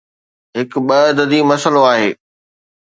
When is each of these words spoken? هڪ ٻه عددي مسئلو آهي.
هڪ 0.57 0.71
ٻه 0.87 0.97
عددي 1.11 1.39
مسئلو 1.51 1.81
آهي. 1.93 2.09